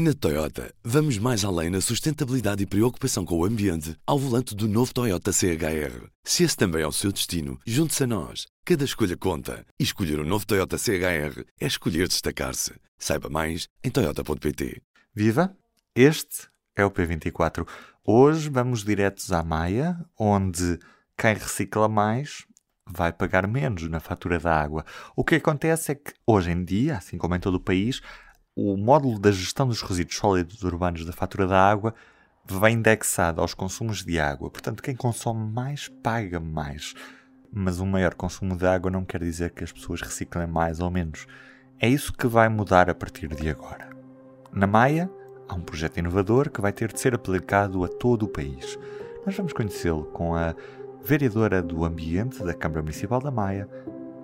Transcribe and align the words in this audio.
Na 0.00 0.14
Toyota, 0.14 0.72
vamos 0.84 1.18
mais 1.18 1.44
além 1.44 1.70
na 1.70 1.80
sustentabilidade 1.80 2.62
e 2.62 2.66
preocupação 2.66 3.24
com 3.24 3.36
o 3.36 3.44
ambiente 3.44 3.96
ao 4.06 4.16
volante 4.16 4.54
do 4.54 4.68
novo 4.68 4.94
Toyota 4.94 5.32
CHR. 5.32 6.06
Se 6.22 6.44
esse 6.44 6.56
também 6.56 6.82
é 6.82 6.86
o 6.86 6.92
seu 6.92 7.10
destino, 7.10 7.58
junte-se 7.66 8.04
a 8.04 8.06
nós. 8.06 8.46
Cada 8.64 8.84
escolha 8.84 9.16
conta. 9.16 9.66
E 9.76 9.82
escolher 9.82 10.20
o 10.20 10.22
um 10.22 10.24
novo 10.24 10.46
Toyota 10.46 10.78
CHR 10.78 11.44
é 11.60 11.66
escolher 11.66 12.06
destacar-se. 12.06 12.74
Saiba 12.96 13.28
mais 13.28 13.66
em 13.82 13.90
Toyota.pt. 13.90 14.80
Viva! 15.12 15.52
Este 15.96 16.46
é 16.76 16.84
o 16.84 16.92
P24. 16.92 17.66
Hoje 18.04 18.48
vamos 18.48 18.84
diretos 18.84 19.32
à 19.32 19.42
Maia, 19.42 19.98
onde 20.16 20.78
quem 21.16 21.34
recicla 21.34 21.88
mais 21.88 22.46
vai 22.86 23.12
pagar 23.12 23.46
menos 23.46 23.88
na 23.88 23.98
fatura 23.98 24.38
da 24.38 24.62
água. 24.62 24.84
O 25.16 25.24
que 25.24 25.34
acontece 25.34 25.92
é 25.92 25.94
que 25.96 26.12
hoje 26.24 26.52
em 26.52 26.64
dia, 26.64 26.96
assim 26.96 27.18
como 27.18 27.34
em 27.34 27.40
todo 27.40 27.56
o 27.56 27.60
país, 27.60 28.00
o 28.60 28.76
módulo 28.76 29.20
da 29.20 29.30
gestão 29.30 29.68
dos 29.68 29.82
resíduos 29.82 30.16
sólidos 30.16 30.64
urbanos 30.64 31.04
da 31.04 31.12
fatura 31.12 31.46
da 31.46 31.70
água 31.70 31.94
vem 32.44 32.74
indexado 32.74 33.40
aos 33.40 33.54
consumos 33.54 34.04
de 34.04 34.18
água. 34.18 34.50
Portanto, 34.50 34.82
quem 34.82 34.96
consome 34.96 35.48
mais 35.52 35.86
paga 36.02 36.40
mais. 36.40 36.92
Mas 37.52 37.78
um 37.78 37.86
maior 37.86 38.14
consumo 38.14 38.56
de 38.56 38.66
água 38.66 38.90
não 38.90 39.04
quer 39.04 39.20
dizer 39.20 39.50
que 39.52 39.62
as 39.62 39.70
pessoas 39.70 40.00
reciclem 40.00 40.48
mais 40.48 40.80
ou 40.80 40.90
menos. 40.90 41.24
É 41.78 41.88
isso 41.88 42.12
que 42.12 42.26
vai 42.26 42.48
mudar 42.48 42.90
a 42.90 42.94
partir 42.96 43.28
de 43.28 43.48
agora. 43.48 43.90
Na 44.52 44.66
Maia, 44.66 45.08
há 45.48 45.54
um 45.54 45.60
projeto 45.60 45.98
inovador 45.98 46.50
que 46.50 46.60
vai 46.60 46.72
ter 46.72 46.92
de 46.92 46.98
ser 46.98 47.14
aplicado 47.14 47.84
a 47.84 47.88
todo 47.88 48.24
o 48.24 48.28
país. 48.28 48.76
Nós 49.24 49.36
vamos 49.36 49.52
conhecê-lo 49.52 50.06
com 50.06 50.34
a 50.34 50.52
vereadora 51.04 51.62
do 51.62 51.84
Ambiente 51.84 52.42
da 52.42 52.54
Câmara 52.54 52.82
Municipal 52.82 53.20
da 53.20 53.30
Maia, 53.30 53.68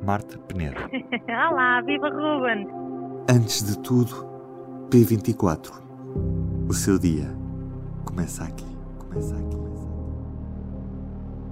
Marta 0.03 0.37
Penedo. 0.39 0.81
Olá, 1.29 1.81
viva 1.83 2.09
Ruben! 2.09 2.84
Antes 3.27 3.63
de 3.63 3.79
tudo, 3.79 4.27
P24. 4.91 5.73
O 6.69 6.75
seu 6.75 6.99
dia 6.99 7.25
começa 8.05 8.45
aqui. 8.45 8.67
Começa 8.99 9.35
aqui. 9.35 9.57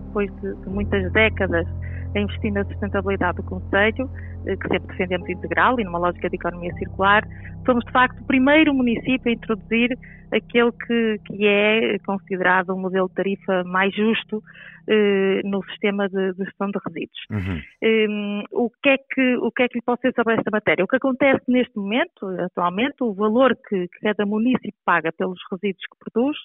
Depois 0.06 0.30
de, 0.42 0.54
de 0.54 0.68
muitas 0.68 1.10
décadas 1.12 1.66
a 2.14 2.20
investir 2.20 2.52
na 2.52 2.62
sustentabilidade 2.66 3.38
do 3.38 3.42
Conselho, 3.44 4.10
eh, 4.44 4.54
que 4.54 4.68
sempre 4.68 4.88
defendemos 4.88 5.26
integral 5.30 5.80
e 5.80 5.84
numa 5.84 5.98
lógica 5.98 6.28
de 6.28 6.36
economia 6.36 6.74
circular, 6.74 7.26
somos 7.64 7.84
de 7.84 7.92
facto 7.92 8.20
o 8.20 8.26
primeiro 8.26 8.74
município 8.74 9.30
a 9.30 9.34
introduzir 9.34 9.98
aquele 10.32 10.72
que, 10.72 11.20
que 11.26 11.46
é 11.46 11.98
considerado 12.00 12.74
um 12.74 12.80
modelo 12.80 13.08
de 13.08 13.14
tarifa 13.14 13.64
mais 13.64 13.94
justo 13.94 14.42
eh, 14.88 15.42
no 15.44 15.62
sistema 15.70 16.08
de, 16.08 16.32
de, 16.32 16.44
gestão 16.44 16.70
de 16.70 16.78
resíduos. 16.84 17.20
Uhum. 17.30 17.60
Um, 17.82 18.44
o, 18.50 18.70
que 18.82 18.88
é 18.88 18.96
que, 18.98 19.36
o 19.36 19.52
que 19.52 19.62
é 19.62 19.68
que 19.68 19.78
lhe 19.78 19.82
posso 19.84 20.02
dizer 20.02 20.14
sobre 20.14 20.34
esta 20.34 20.50
matéria? 20.50 20.84
O 20.84 20.88
que 20.88 20.96
acontece 20.96 21.44
neste 21.48 21.76
momento, 21.76 22.26
atualmente, 22.40 22.96
o 23.00 23.12
valor 23.12 23.56
que, 23.68 23.88
que 23.88 24.00
cada 24.00 24.26
município 24.26 24.74
paga 24.84 25.12
pelos 25.12 25.38
resíduos 25.50 25.84
que 25.86 26.10
produz 26.10 26.36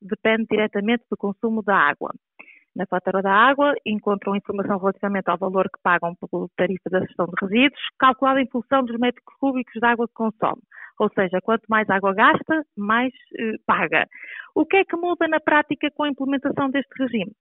depende 0.00 0.46
diretamente 0.50 1.04
do 1.10 1.16
consumo 1.16 1.62
da 1.62 1.76
água 1.76 2.12
na 2.74 2.86
fatura 2.86 3.22
da 3.22 3.32
água, 3.32 3.74
encontram 3.86 4.36
informação 4.36 4.78
relativamente 4.78 5.28
ao 5.28 5.38
valor 5.38 5.64
que 5.64 5.82
pagam 5.82 6.14
pela 6.14 6.46
tarifa 6.56 6.90
da 6.90 7.00
gestão 7.00 7.26
de 7.26 7.32
resíduos, 7.40 7.80
calculada 7.98 8.40
em 8.40 8.48
função 8.48 8.84
dos 8.84 8.98
metros 8.98 9.24
cúbicos 9.38 9.72
de 9.74 9.86
água 9.86 10.08
que 10.08 10.14
consome. 10.14 10.60
Ou 10.98 11.10
seja, 11.12 11.40
quanto 11.42 11.64
mais 11.68 11.88
água 11.90 12.14
gasta, 12.14 12.62
mais 12.76 13.12
eh, 13.38 13.54
paga. 13.66 14.06
O 14.54 14.64
que 14.64 14.76
é 14.76 14.84
que 14.84 14.96
muda 14.96 15.26
na 15.26 15.40
prática 15.40 15.90
com 15.94 16.04
a 16.04 16.08
implementação 16.08 16.70
deste 16.70 16.90
regime? 16.98 17.32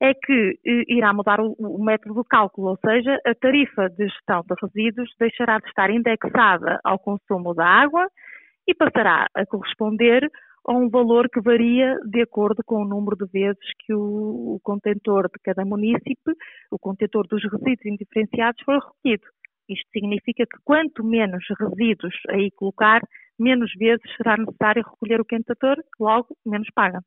É 0.00 0.12
que 0.12 0.58
eh, 0.66 0.82
irá 0.88 1.12
mudar 1.12 1.40
o, 1.40 1.54
o 1.58 1.82
método 1.84 2.22
de 2.22 2.28
cálculo, 2.28 2.70
ou 2.70 2.78
seja, 2.84 3.16
a 3.24 3.34
tarifa 3.34 3.88
de 3.90 4.08
gestão 4.08 4.42
de 4.42 4.54
resíduos 4.60 5.08
deixará 5.18 5.58
de 5.58 5.68
estar 5.68 5.90
indexada 5.90 6.80
ao 6.84 6.98
consumo 6.98 7.54
da 7.54 7.66
água 7.66 8.06
e 8.66 8.74
passará 8.74 9.28
a 9.34 9.46
corresponder 9.46 10.28
a 10.66 10.72
um 10.72 10.88
valor 10.88 11.28
que 11.30 11.40
varia 11.40 11.96
de 12.04 12.22
acordo 12.22 12.62
com 12.64 12.82
o 12.82 12.88
número 12.88 13.16
de 13.16 13.26
vezes 13.30 13.72
que 13.78 13.94
o, 13.94 14.56
o 14.56 14.60
contentor 14.62 15.28
de 15.28 15.38
cada 15.42 15.64
município, 15.64 16.34
o 16.70 16.78
contentor 16.78 17.26
dos 17.28 17.42
resíduos 17.44 17.86
indiferenciados, 17.86 18.62
for 18.64 18.80
recolhido. 18.80 19.26
Isto 19.68 19.88
significa 19.92 20.44
que 20.44 20.58
quanto 20.64 21.04
menos 21.04 21.44
resíduos 21.58 22.14
aí 22.30 22.50
colocar, 22.52 23.00
menos 23.38 23.72
vezes 23.78 24.02
será 24.16 24.36
necessário 24.36 24.84
recolher 24.84 25.20
o 25.20 25.24
contentor, 25.24 25.76
logo 26.00 26.36
menos 26.44 26.68
paga. 26.74 27.00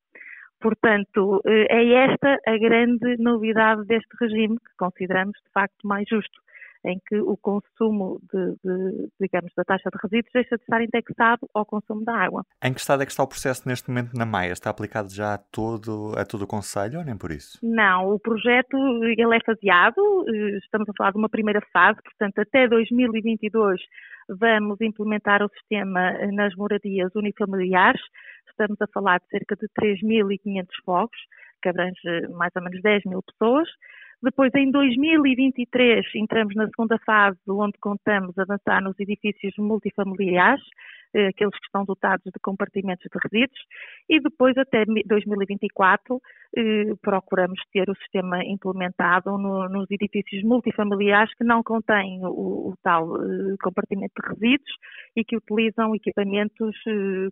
Portanto, 0.62 1.42
eh, 1.46 1.68
é 1.70 2.12
esta 2.12 2.38
a 2.46 2.58
grande 2.58 3.16
novidade 3.18 3.86
deste 3.86 4.10
regime, 4.20 4.58
que 4.58 4.76
consideramos 4.78 5.38
de 5.46 5.52
facto 5.54 5.88
mais 5.88 6.08
justo 6.08 6.40
em 6.86 7.00
que 7.08 7.18
o 7.18 7.36
consumo 7.38 8.20
de, 8.32 8.56
de, 8.64 9.10
digamos, 9.20 9.52
da 9.56 9.64
taxa 9.64 9.90
de 9.90 10.00
resíduos 10.02 10.32
deixa 10.34 10.56
de 10.56 10.62
estar 10.64 10.82
indexado 10.82 11.48
ao 11.54 11.66
consumo 11.66 12.04
da 12.04 12.16
água. 12.16 12.46
Em 12.64 12.74
que 12.74 12.80
estado 12.80 13.04
é 13.04 13.06
que 13.06 13.12
está 13.12 13.24
o 13.24 13.28
processo 13.28 13.68
neste 13.68 13.90
momento 13.90 14.14
na 14.16 14.26
Maia? 14.26 14.54
Está 14.54 14.70
aplicado 14.70 15.14
já 15.14 15.34
a 15.34 15.38
todo, 15.38 16.14
a 16.18 16.26
todo 16.26 16.44
o 16.44 16.48
Conselho 16.48 17.00
ou 17.00 17.06
nem 17.06 17.18
por 17.18 17.32
isso? 17.32 17.60
Não, 17.62 18.14
o 18.14 18.20
projeto 18.20 18.78
ele 19.04 19.36
é 19.36 19.40
faseado, 19.46 20.26
eh, 20.28 20.58
estamos 20.58 20.88
a 20.90 20.94
falar 20.98 21.12
de 21.12 21.18
uma 21.18 21.30
primeira 21.30 21.62
fase, 21.74 22.00
portanto 22.02 22.40
até 22.40 22.68
2022 22.68 23.82
vamos 24.30 24.80
implementar 24.82 25.44
o 25.44 25.50
sistema 25.50 26.14
nas 26.32 26.56
moradias 26.56 27.14
unifamiliares, 27.16 28.02
estamos 28.50 28.80
a 28.82 28.88
falar 28.88 29.20
de 29.20 29.28
cerca 29.28 29.56
de 29.56 29.68
3.500 29.70 30.68
fogos, 30.86 31.18
que 31.62 31.70
abrange 31.70 32.28
mais 32.36 32.52
ou 32.56 32.62
menos 32.64 32.82
10 32.82 33.06
mil 33.06 33.22
pessoas, 33.24 33.68
depois, 34.22 34.54
em 34.56 34.70
2023, 34.70 36.06
entramos 36.16 36.54
na 36.56 36.68
segunda 36.68 36.98
fase, 37.00 37.38
onde 37.48 37.78
contamos 37.80 38.38
avançar 38.38 38.82
nos 38.82 39.00
edifícios 39.00 39.54
multifamiliares, 39.58 40.64
aqueles 41.16 41.58
que 41.58 41.66
estão 41.66 41.84
dotados 41.86 42.26
de 42.26 42.40
compartimentos 42.42 43.04
de 43.04 43.20
resíduos, 43.24 43.60
e 44.10 44.20
depois, 44.20 44.58
até 44.58 44.84
2024, 44.86 46.22
eh, 46.58 46.94
procuramos 47.02 47.60
ter 47.72 47.90
o 47.90 47.96
sistema 47.96 48.44
implementado 48.44 49.38
no, 49.38 49.70
nos 49.70 49.90
edifícios 49.92 50.44
multifamiliares 50.44 51.34
que 51.36 51.44
não 51.44 51.62
contêm 51.64 52.20
o, 52.24 52.70
o 52.70 52.74
tal 52.84 53.16
eh, 53.18 53.56
compartimento 53.62 54.14
de 54.22 54.28
resíduos 54.30 54.72
e 55.16 55.24
que 55.24 55.38
utilizam 55.38 55.96
equipamentos 55.96 56.76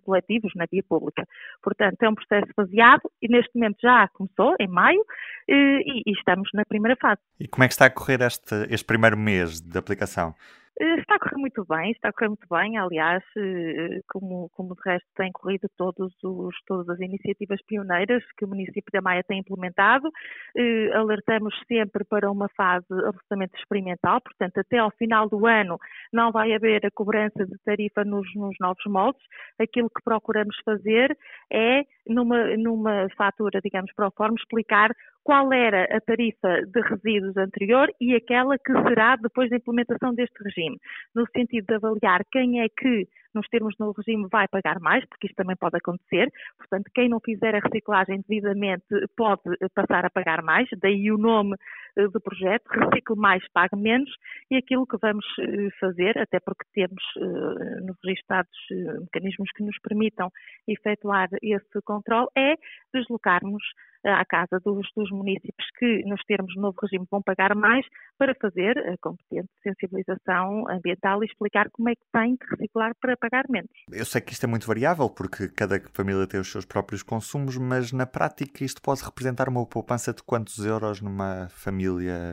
coletivos 0.03 0.51
na 0.55 0.65
via 0.71 0.83
pública. 0.87 1.23
Portanto, 1.61 2.01
é 2.01 2.09
um 2.09 2.15
processo 2.15 2.51
baseado 2.55 3.09
e 3.21 3.27
neste 3.27 3.51
momento 3.55 3.77
já 3.81 4.07
começou, 4.09 4.55
em 4.59 4.67
maio, 4.67 5.03
e, 5.47 6.01
e 6.05 6.11
estamos 6.11 6.49
na 6.53 6.63
primeira 6.65 6.97
fase. 6.99 7.21
E 7.39 7.47
como 7.47 7.63
é 7.63 7.67
que 7.67 7.73
está 7.73 7.85
a 7.85 7.89
correr 7.89 8.21
este, 8.21 8.55
este 8.69 8.85
primeiro 8.85 9.17
mês 9.17 9.61
de 9.61 9.77
aplicação? 9.77 10.33
Eh, 10.79 10.99
está 10.99 11.15
a 11.15 11.19
correr 11.19 11.37
muito 11.37 11.65
bem, 11.65 11.91
está 11.91 12.09
a 12.09 12.13
correr 12.13 12.27
muito 12.29 12.47
bem, 12.47 12.77
aliás, 12.77 13.23
eh, 13.35 13.99
como, 14.07 14.47
como 14.49 14.75
de 14.75 14.81
resto 14.85 15.07
têm 15.15 15.31
corrido 15.31 15.67
todos 15.75 16.13
os, 16.23 16.55
todas 16.67 16.87
as 16.89 16.99
iniciativas 16.99 17.59
pioneiras 17.65 18.23
que 18.37 18.45
o 18.45 18.47
município 18.47 18.91
da 18.93 19.01
Maia 19.01 19.23
tem 19.23 19.39
implementado. 19.39 20.07
Eh, 20.55 20.91
alertamos 20.93 21.55
sempre 21.67 22.03
para 22.03 22.29
uma 22.31 22.47
fase 22.49 22.85
absolutamente 22.91 23.57
experimental, 23.57 24.21
portanto, 24.21 24.59
até 24.59 24.77
ao 24.77 24.91
final 24.91 25.27
do 25.27 25.47
ano 25.47 25.79
não 26.13 26.31
vai 26.31 26.53
haver 26.53 26.85
a 26.85 26.91
cobrança 26.91 27.43
de 27.43 27.57
tarifa 27.65 28.03
nos, 28.03 28.27
nos 28.35 28.55
novos 28.59 28.83
moldes. 28.85 29.23
Aquilo 29.59 29.89
que 29.89 30.03
procuramos 30.03 30.55
fazer 30.63 31.17
é, 31.51 31.81
numa, 32.07 32.55
numa 32.55 33.09
fatura, 33.17 33.59
digamos, 33.63 33.91
para 33.95 34.07
o 34.09 34.11
forma, 34.11 34.35
explicar 34.37 34.91
qual 35.27 35.51
era 35.51 35.83
a 35.93 35.99
tarifa 35.99 36.61
de 36.65 36.79
resíduos 36.79 37.35
anterior 37.35 37.89
e 37.99 38.15
aquela 38.15 38.57
que 38.57 38.71
será 38.87 39.17
depois 39.17 39.49
da 39.49 39.57
implementação 39.57 40.15
deste 40.15 40.41
regime, 40.41 40.77
no 41.13 41.27
sentido 41.35 41.65
de 41.67 41.73
avaliar 41.73 42.21
quem 42.31 42.61
é 42.61 42.69
que 42.69 43.05
nos 43.35 43.45
termos 43.49 43.75
no 43.77 43.91
regime 43.91 44.25
vai 44.31 44.47
pagar 44.47 44.79
mais, 44.79 45.05
porque 45.05 45.27
isto 45.27 45.35
também 45.35 45.57
pode 45.57 45.75
acontecer. 45.75 46.31
Portanto, 46.57 46.89
quem 46.95 47.09
não 47.09 47.19
fizer 47.19 47.53
a 47.55 47.59
reciclagem 47.59 48.23
devidamente 48.25 48.85
pode 49.17 49.41
passar 49.75 50.05
a 50.05 50.09
pagar 50.09 50.41
mais, 50.41 50.69
daí 50.81 51.11
o 51.11 51.17
nome 51.17 51.57
do 52.05 52.21
projeto, 52.21 52.67
Recicle 52.67 53.15
Mais, 53.15 53.43
Pague 53.51 53.75
Menos, 53.75 54.09
e 54.51 54.57
aquilo 54.57 54.85
que 54.85 54.97
vamos 55.01 55.25
eh, 55.39 55.69
fazer, 55.79 56.17
até 56.17 56.39
porque 56.39 56.65
temos 56.73 57.03
eh, 57.17 57.81
nos 57.81 57.97
registrados 58.03 58.57
mecanismos 59.01 59.49
que 59.55 59.63
nos 59.63 59.77
permitam 59.79 60.29
efetuar 60.67 61.29
esse 61.41 61.81
controle, 61.83 62.27
é 62.37 62.55
deslocarmos 62.93 63.63
à 64.03 64.23
casa 64.25 64.59
dos, 64.63 64.87
dos, 64.95 65.09
municípios 65.11 65.67
que, 65.77 66.03
nos 66.05 66.21
termos 66.25 66.53
do 66.53 66.61
novo 66.61 66.77
regime, 66.81 67.05
vão 67.09 67.21
pagar 67.21 67.55
mais 67.55 67.85
para 68.17 68.33
fazer 68.35 68.77
a 68.77 68.95
competente 69.01 69.49
sensibilização 69.63 70.69
ambiental 70.69 71.23
e 71.23 71.25
explicar 71.25 71.69
como 71.71 71.89
é 71.89 71.95
que 71.95 72.01
tem 72.11 72.37
que 72.37 72.45
reciclar 72.51 72.93
para 73.01 73.17
pagar 73.17 73.45
menos. 73.49 73.69
Eu 73.91 74.05
sei 74.05 74.21
que 74.21 74.33
isto 74.33 74.45
é 74.45 74.49
muito 74.49 74.67
variável 74.67 75.09
porque 75.09 75.49
cada 75.49 75.79
família 75.93 76.27
tem 76.27 76.39
os 76.39 76.51
seus 76.51 76.65
próprios 76.65 77.03
consumos, 77.03 77.57
mas 77.57 77.91
na 77.91 78.05
prática 78.05 78.63
isto 78.63 78.81
pode 78.81 79.03
representar 79.03 79.49
uma 79.49 79.65
poupança 79.65 80.13
de 80.13 80.23
quantos 80.23 80.65
euros 80.65 81.01
numa 81.01 81.47
família? 81.49 81.86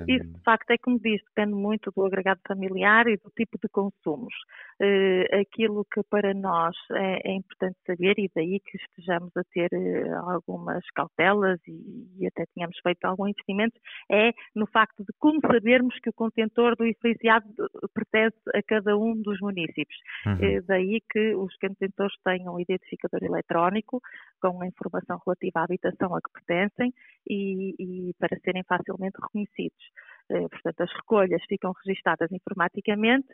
Isso, 0.09 0.25
de 0.25 0.43
facto, 0.45 0.71
é 0.71 0.79
como 0.79 0.99
diz, 0.99 1.21
depende 1.25 1.55
muito 1.55 1.93
do 1.95 2.05
agregado 2.05 2.41
familiar 2.47 3.07
e 3.07 3.17
do 3.17 3.31
tipo 3.37 3.59
de 3.63 3.69
consumos. 3.69 4.35
Uh, 4.81 5.41
aquilo 5.41 5.85
que 5.93 6.03
para 6.11 6.35
nós 6.35 6.75
é, 6.93 7.31
é, 7.31 7.35
importante 7.35 7.77
saber, 7.87 8.15
e 8.19 8.31
daí 8.35 8.61
que 8.61 8.77
estejamos 8.77 9.31
a 9.37 9.43
ter 9.53 9.71
uh, 9.73 10.31
algumas 10.31 10.85
cautelas 10.95 11.61
e, 11.67 12.07
e, 12.19 12.27
até 12.27 12.45
tínhamos 12.55 12.77
feito 12.83 13.05
algum 13.05 13.27
investimento, 13.29 13.79
é 14.11 14.33
no 14.55 14.67
facto 14.67 15.05
de 15.05 15.13
como 15.19 15.41
sabermos 15.41 15.99
que 16.01 16.11
o 16.11 16.13
contentor 16.13 16.77
do 16.77 16.85
licenciado 16.85 17.47
pertence 17.95 18.39
a 18.55 18.63
cada 18.63 18.97
um 18.97 19.21
dos 19.21 19.41
municípios. 19.41 19.99
Uhum. 20.27 20.59
Uh, 20.59 20.63
daí 20.67 21.01
que 21.11 21.35
os 21.35 21.55
contentores 21.57 22.15
tenham 22.25 22.55
um 22.55 22.61
identificador 22.61 23.23
eletrónico 23.23 24.01
com 24.41 24.63
a 24.63 24.67
informação 24.67 25.21
relativa 25.25 25.61
à 25.61 25.65
habitação 25.65 26.15
a 26.15 26.21
que 26.21 26.33
pertencem 26.33 26.93
e, 27.29 27.75
e 27.79 28.15
para 28.19 28.39
serem 28.41 28.63
facilmente 28.65 29.17
reconhecidos. 29.21 29.85
Portanto, 30.27 30.81
as 30.81 30.93
recolhas 30.93 31.43
ficam 31.47 31.73
registadas 31.85 32.33
informaticamente 32.33 33.29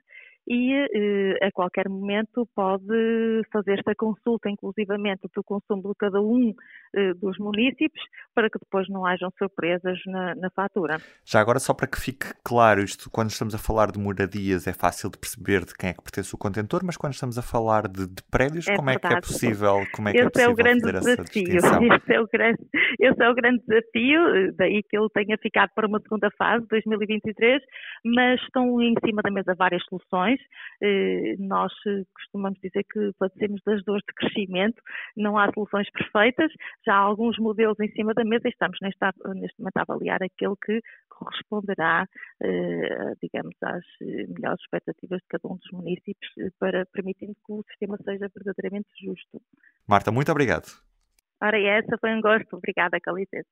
e 0.50 0.73
eh, 0.75 1.47
a 1.47 1.52
qualquer 1.52 1.88
momento 1.88 2.44
pode 2.56 3.41
fazer 3.52 3.79
esta 3.79 3.94
consulta, 3.94 4.50
inclusivamente 4.50 5.20
do 5.32 5.44
consumo 5.44 5.91
de 5.91 5.94
cada 5.97 6.20
um 6.20 6.52
eh, 6.93 7.14
dos 7.14 7.38
municípios, 7.38 8.05
para 8.35 8.50
que 8.50 8.58
depois 8.58 8.88
não 8.88 9.06
hajam 9.06 9.31
surpresas 9.38 9.97
na, 10.06 10.35
na, 10.35 10.50
fatura. 10.50 11.00
Já 11.25 11.41
agora, 11.41 11.61
só 11.61 11.73
para 11.73 11.87
que 11.87 12.00
fique 12.00 12.26
claro, 12.44 12.82
isto 12.82 13.08
quando 13.12 13.31
estamos 13.31 13.55
a 13.55 13.58
falar 13.58 13.93
de 13.93 14.00
moradias 14.00 14.67
é 14.67 14.73
fácil 14.73 15.08
de 15.08 15.19
perceber 15.19 15.64
de 15.64 15.73
quem 15.73 15.91
é 15.91 15.93
que 15.93 16.02
pertence 16.02 16.35
o 16.35 16.38
contentor, 16.38 16.81
mas 16.85 16.96
quando 16.96 17.12
estamos 17.12 17.38
a 17.38 17.43
falar 17.43 17.87
de, 17.87 18.08
de 18.08 18.23
prédios, 18.29 18.67
é 18.67 18.75
como 18.75 18.88
verdade. 18.88 19.06
é 19.06 19.08
que 19.08 19.14
é 19.19 19.20
possível, 19.20 19.87
como 19.94 20.08
é 20.08 20.12
que 20.12 20.19
é 20.19 20.20
esse 20.23 20.43
é, 20.43 20.49
possível 20.49 20.50
é 20.50 20.53
o 20.53 20.56
grande 20.56 20.81
desafio. 20.81 21.56
Esse 21.56 22.12
é, 22.12 22.20
o 22.20 22.26
grande, 22.26 22.58
esse 22.99 23.23
é 23.23 23.31
o 23.31 23.35
grande 23.37 23.62
desafio, 23.69 24.53
daí 24.56 24.82
que 24.82 24.99
ele 24.99 25.08
tenha 25.14 25.38
ficado 25.38 25.70
para 25.76 25.87
uma 25.87 26.00
segunda 26.00 26.29
fase, 26.37 26.67
2023, 26.67 27.62
mas 28.05 28.41
estão 28.43 28.82
em 28.82 28.94
cima 29.05 29.23
da 29.23 29.31
mesa 29.31 29.55
várias 29.55 29.85
soluções 29.85 30.39
eh, 30.82 31.37
nós 31.38 31.72
eh, 31.87 32.04
costumamos 32.14 32.58
dizer 32.60 32.84
que 32.84 33.12
padecemos 33.19 33.60
das 33.64 33.84
dores 33.84 34.02
de 34.06 34.14
crescimento, 34.14 34.82
não 35.16 35.38
há 35.38 35.52
soluções 35.52 35.88
perfeitas, 35.90 36.52
já 36.87 36.94
há 36.94 36.98
alguns 36.98 37.38
modelos 37.38 37.78
em 37.81 37.90
cima 37.92 38.14
da 38.14 38.25
mesa 38.25 38.48
e 38.48 38.50
estamos 38.50 38.78
neste, 38.81 38.98
neste 39.34 39.58
momento 39.58 39.76
a 39.76 39.82
avaliar 39.82 40.22
aquele 40.22 40.54
que 40.64 40.81
corresponderá, 41.08 42.06
eh, 42.42 43.12
digamos, 43.22 43.54
às 43.62 43.84
melhores 44.00 44.60
expectativas 44.62 45.20
de 45.20 45.28
cada 45.28 45.48
um 45.48 45.56
dos 45.56 45.70
municípios 45.72 46.32
para 46.58 46.86
permitindo 46.86 47.34
que 47.34 47.52
o 47.52 47.64
sistema 47.69 47.96
seja 48.04 48.31
verdadeiramente 48.34 48.88
justo. 49.02 49.40
Marta, 49.86 50.10
muito 50.10 50.31
obrigado. 50.31 50.66
Ora, 51.43 51.58
essa 51.58 51.96
foi 51.98 52.14
um 52.14 52.20
gosto. 52.20 52.56
Obrigada, 52.56 53.00
Calice 53.00 53.44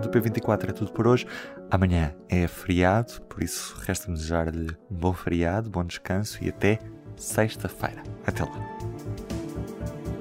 do 0.00 0.08
P24 0.08 0.68
é 0.68 0.72
tudo 0.72 0.92
por 0.92 1.06
hoje. 1.06 1.26
Amanhã 1.70 2.14
é 2.28 2.46
feriado, 2.46 3.20
por 3.22 3.42
isso 3.42 3.74
resta-me 3.80 4.16
desejar-lhe 4.16 4.76
um 4.90 4.94
bom 4.94 5.12
feriado, 5.12 5.70
bom 5.70 5.84
descanso 5.84 6.42
e 6.42 6.48
até 6.48 6.78
sexta-feira. 7.16 8.02
Até 8.26 8.44
lá. 8.44 8.78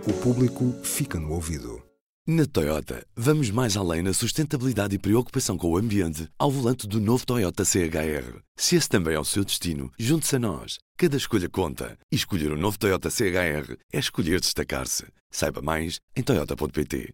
O 0.07 0.13
público 0.13 0.73
fica 0.83 1.19
no 1.19 1.33
ouvido. 1.33 1.83
Na 2.27 2.43
Toyota, 2.43 3.05
vamos 3.15 3.51
mais 3.51 3.77
além 3.77 4.01
na 4.01 4.11
sustentabilidade 4.11 4.95
e 4.95 4.99
preocupação 4.99 5.59
com 5.59 5.69
o 5.69 5.77
ambiente 5.77 6.27
ao 6.39 6.49
volante 6.49 6.87
do 6.87 6.99
novo 6.99 7.23
Toyota 7.23 7.63
CHR. 7.63 8.39
Se 8.57 8.75
esse 8.75 8.89
também 8.89 9.13
é 9.13 9.19
o 9.19 9.23
seu 9.23 9.45
destino, 9.45 9.91
junte-se 9.99 10.35
a 10.35 10.39
nós. 10.39 10.79
Cada 10.97 11.17
escolha 11.17 11.47
conta. 11.47 11.95
E 12.11 12.15
escolher 12.15 12.51
o 12.51 12.55
um 12.55 12.59
novo 12.59 12.79
Toyota 12.79 13.11
CHR 13.11 13.77
é 13.93 13.99
escolher 13.99 14.39
destacar-se. 14.39 15.05
Saiba 15.29 15.61
mais 15.61 15.99
em 16.15 16.23
Toyota.pt. 16.23 17.13